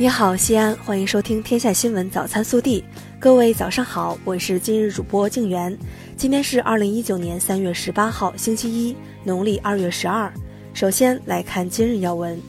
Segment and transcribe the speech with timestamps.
[0.00, 2.80] 你好，西安，欢迎收听《天下新闻早餐速递》。
[3.18, 5.76] 各位早上好，我是今日主播静媛。
[6.16, 10.32] 今天是二零一九年三月十八号，星期一，农历二月十二。
[10.72, 12.40] 首先来看今日要闻。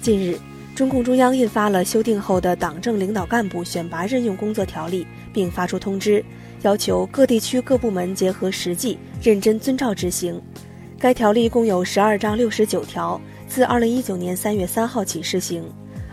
[0.00, 0.38] 近日，
[0.74, 5.04] 中共中央印发了修订后的《党政领导干部选拔任用工作条例》，
[5.34, 6.24] 并发出通知，
[6.62, 10.40] 要求各地区各部门结合实际，认真遵照执行。
[10.98, 15.62] 该条例共有十二章六十九条，自二零一九年三月三号起施行。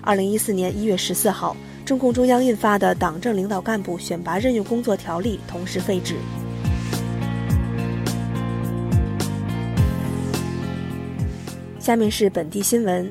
[0.02, 6.16] 二零一四年一月十四号，中共中央印发的《党政领导干部选拔任用工作条例》同时废止。
[11.80, 13.10] 下面是本地新闻。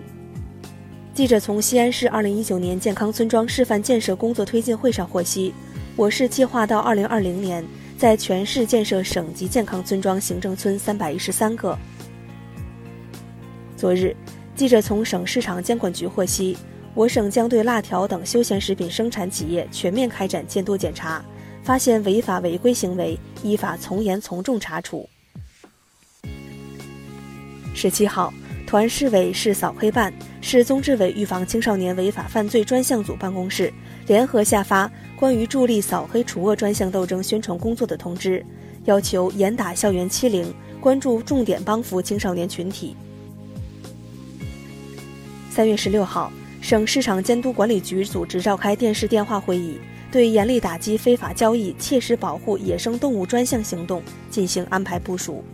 [1.14, 5.54] 记者从西安市二零一九年健康村庄示范建设工作推进会上获悉，
[5.96, 7.64] 我市计划到二零二零年
[7.96, 11.78] 在全市建设省级健康村庄行政村三百一十三个。
[13.78, 14.14] 昨日，
[14.54, 16.56] 记者从省市场监管局获悉。
[16.96, 21.22] 我省将对辣条等休闲食品生产企业全面开展监督检查，
[21.62, 25.06] 发现违法违规行为，依法从严从重查处。
[27.74, 28.32] 十七号，
[28.66, 33.70] 团市委市扫黑办、市综治委预防青少年违法犯罪专项组办公室
[34.06, 38.42] 联合下发关于助力扫黑除恶专项斗争宣传工作的通知，
[38.86, 40.50] 要求严打校园欺凌，
[40.80, 42.96] 关注重点帮扶青少年群体。
[45.50, 46.32] 三月十六号。
[46.66, 49.78] 省市场监督管理局组织召开电视电话会议，
[50.10, 55.44] 对严厉打击非法交易、切实保护野生动物专项行动进行安排部署。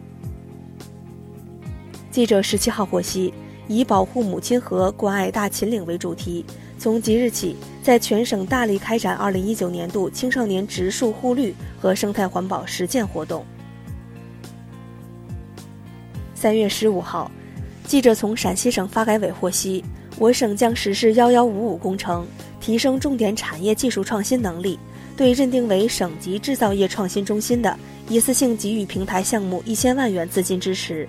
[2.11, 3.31] 记者十七号获悉，
[3.69, 6.47] 以保护母亲河、关爱大秦岭为主题，
[6.79, 13.45] 从即日起，在全省大力开展二零一九年度青少年植树护绿和生态环保实践活动。
[16.35, 17.31] 三月十五号，
[17.85, 19.85] 记者从陕西省发改委获悉。
[20.19, 22.27] 我省将实施“幺幺五五”工程，
[22.61, 24.78] 提升重点产业技术创新能力。
[25.15, 27.78] 对认定为省级制造业创新中心的，
[28.09, 31.06] 一次性给予平台项目一千万元资金支持。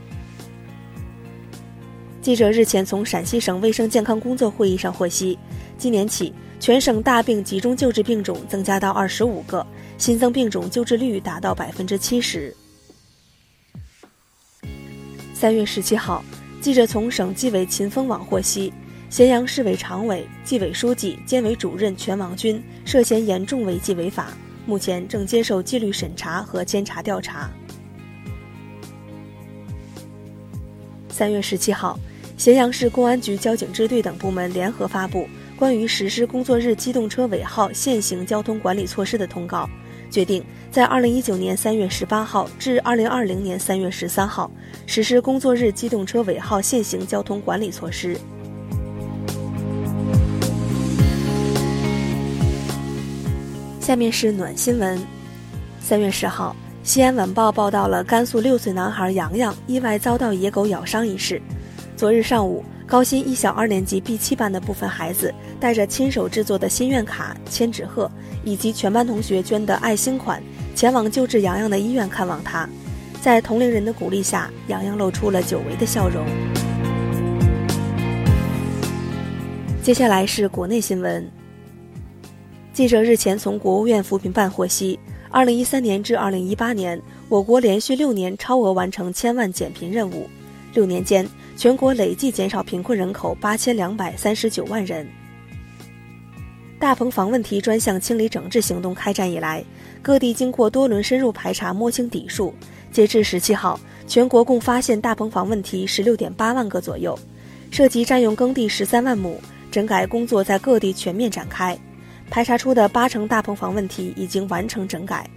[2.21, 5.37] 记者日前从陕西省卫生健康工作会议上获悉，
[5.77, 9.65] 今年起，全省大病集中救治病种增加到二十五个，
[9.97, 12.55] 新增病种救治率达到百分之七十。
[15.33, 16.23] 三月十七号，
[16.61, 18.71] 记者从省纪委秦风网获悉。
[19.13, 24.29] 咸阳市委常委、纪委书记兼委主任全王军涉嫌严重违纪违法，
[24.65, 27.47] 目前正接受纪律审查和监察调查。
[31.09, 31.95] 三月十七号，
[32.39, 39.69] 咸阳市公安局交警支队等部门联合发布关于实施工作日机动车尾号限行交通管理措施的通告，
[40.09, 44.49] 决定在二零一九年三月十八号至二零二零年三月十三号
[44.87, 48.17] 实施工作日机动车尾号限行交通管理措施。
[53.83, 54.97] 下面是暖新闻。
[55.81, 61.41] 三月十号，西安晚报报道了甘肃六岁男孩洋洋意外遭到野狗咬伤一事。
[61.97, 68.09] 昨日上午，高新一小二年级 B 七班的部分孩子带着亲手制作的心愿卡、千纸鹤，
[68.45, 70.41] 以及全班同学捐的爱心款，
[70.73, 72.65] 前往救治洋洋的医院看望他。
[73.21, 76.25] 在同龄人的鼓励下，洋洋露出了久违的笑容。
[79.81, 81.42] 接下来是国内新闻。
[82.73, 90.27] 记者日前从国务院扶贫办获悉，二零一三年至二零一八年，我国连续六年超额完成千万减贫任务。
[90.73, 95.07] 六年间，全国累计减少贫困人口八千两百三十九万人。
[96.79, 99.63] 大棚房问题专项清理整治行动开展以来，
[100.01, 102.51] 各地经过多轮深入排查，摸清底数。
[102.91, 107.17] 截至十七号，全国共发现大棚房问题十六点八万个左右，
[107.69, 109.39] 涉及占用耕地十三万亩，
[109.69, 111.77] 整改工作在各地全面展开。
[112.33, 115.29] 排查出的八成大棚房问题已经完成整改。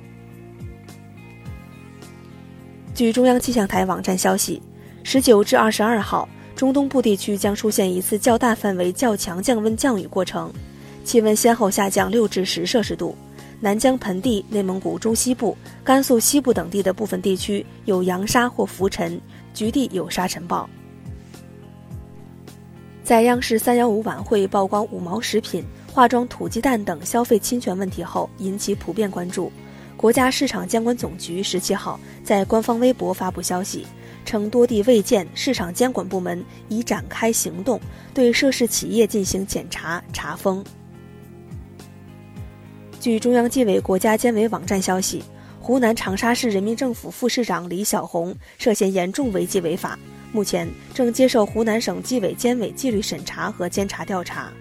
[2.95, 4.63] 据中央气象台网站消息，
[5.03, 10.51] 十九至二十二号，中东部地区将出现一次较大范围、较强降温降雨过程，
[11.05, 13.15] 气温先后下降六至十摄氏度。
[13.61, 15.55] 南疆盆地、内蒙古中西部、
[15.85, 19.21] 甘肃西部等地的部分地区有扬沙或浮尘，
[19.53, 20.67] 局地有沙尘暴。
[23.05, 25.63] 在央视三幺五晚会曝光五毛食品。
[25.97, 29.51] 化妆土鸡蛋等消费侵权问题后引起普遍关注，
[29.97, 33.87] 国家市场监管总局十七号在官方微博发布消息，
[34.23, 37.81] 称多地卫健市场监管部门已展开行动，
[38.13, 40.63] 对涉事企业进行检查查封。
[43.01, 45.25] 据中央纪委国家监委网站消息，
[45.59, 49.99] 湖南长沙市人民政府副市长李小红涉嫌严重违纪违法，
[50.31, 54.53] 目前正接受湖南省纪委监委纪律审查和监察调查。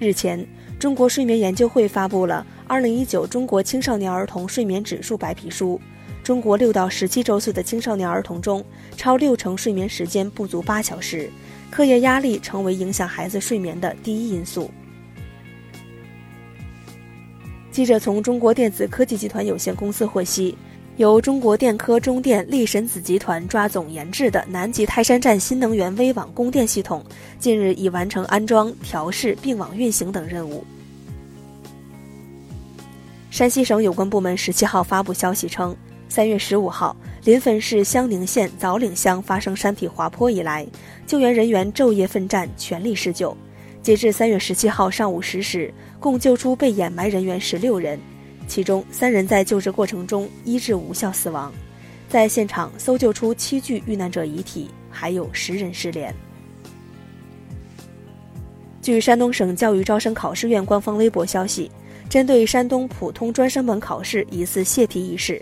[0.00, 0.42] 日前，
[0.78, 5.78] 中国睡眠研究会发布了《二零一九中国青少年儿童睡眠指数白皮书》。
[6.24, 8.64] 中国六到十七周岁的青少年儿童中，
[8.96, 11.28] 超六成睡眠时间不足八小时，
[11.70, 14.70] 课业压力成为影响孩子睡眠的第一因素。
[17.70, 20.56] 记者从中国电子科技集团有限公司获悉。
[20.96, 27.02] 由中国电科中电力神子集团抓总研制的南极泰山站新能源微网供电系统，
[27.38, 30.62] 近日已完成安装、调试并网运行等任务。
[33.30, 35.74] 山西省有关部门十七号发布消息称，
[36.08, 36.94] 三月十五号，
[37.24, 40.66] 临汾市香宁县枣岭乡发生山体滑坡以来，
[41.06, 43.34] 救援人员昼夜奋战，全力施救。
[43.82, 47.98] 截至三月十七号上午十时，共救出被掩埋人员十六人。
[48.50, 51.52] 其中三人在救治过程中医治无效死亡，
[52.08, 56.12] 在现场搜救出七具遇难者遗体，还有十人失联。
[58.82, 61.70] 据山东省教育招生考试院官方微博消息，
[62.08, 65.40] 针对山东普通专升本考试疑似泄题一事，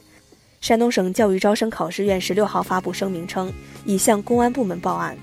[0.60, 3.50] 山东省教育招生考试院十六号发布声明称，
[3.86, 5.16] 已向公安部门报案。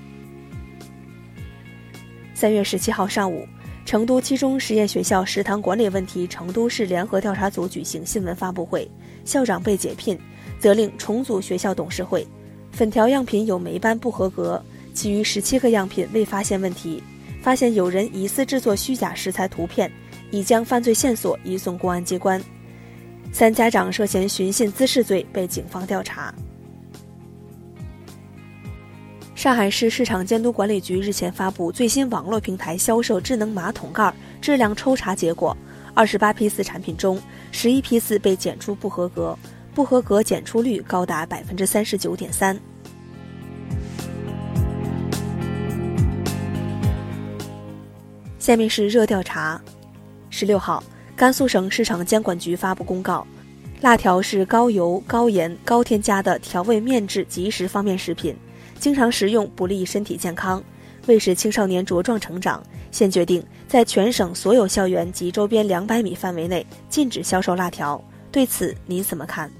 [2.34, 3.46] 三月十七号上午。
[3.86, 8.90] 成都七中实验学校食堂管理问题成都市联合调查组举行新闻发布会，
[9.24, 10.18] 校长被解聘，
[10.58, 12.26] 责令重组学校董事会。
[12.72, 14.60] 粉条样品有霉斑不合格，
[14.92, 17.00] 其余十七个样品未发现问题。
[17.40, 19.88] 发现有人疑似制作虚假食材图片，
[20.32, 22.42] 已将犯罪线索移送公安机关。
[23.30, 26.34] 三家长涉嫌寻衅滋事罪被警方调查。
[29.36, 35.54] 上海市市场监督管理局日前发布最新网络平台销售智能马桶盖质量抽查结果，
[35.92, 37.20] 二十八批次产品中，
[37.52, 39.38] 十一批次被检出不合格，
[39.74, 42.58] 不合格检出率高达百分之三十九点三。
[48.38, 49.60] 下面是热调查。
[50.30, 50.82] 十六号，
[51.14, 53.26] 甘肃省市场监管局发布公告，
[53.82, 58.34] 辣条是高油、高盐、高添加的调味面制即食方面食品。
[58.78, 60.62] 经常食用不利身体健康，
[61.06, 68.02] 为使青少年茁壮成长，现决定在全省所有校园及周边两百米范围内禁止销售辣条。
[68.30, 69.50] 对此你怎么看？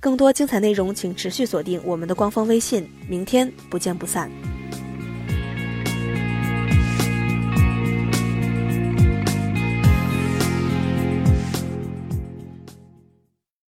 [0.00, 2.88] 更多精彩内容，请持续锁定我们的官方微信。
[3.06, 4.30] 明天不见不散。